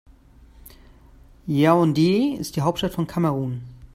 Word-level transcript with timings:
Yaoundé 1.47 2.35
ist 2.35 2.55
die 2.55 2.61
Hauptstadt 2.61 2.93
von 2.93 3.05
Kamerun. 3.05 3.61